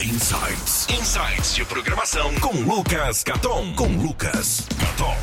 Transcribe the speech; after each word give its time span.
Insights. 0.00 0.88
Insights 0.90 1.54
de 1.54 1.64
programação 1.64 2.28
com 2.40 2.50
Lucas 2.68 3.22
Caton. 3.22 3.72
Com 3.76 3.86
Lucas 4.04 4.66
Caton. 4.80 5.14